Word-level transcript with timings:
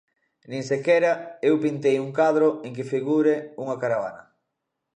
Nin 0.49 0.61
sequera 0.71 1.11
eu 1.47 1.55
pintei 1.63 1.97
un 2.05 2.11
cadro 2.19 2.47
en 2.65 2.71
que 2.75 2.89
figure 2.93 3.35
unha 3.63 3.79
caravana. 3.81 4.21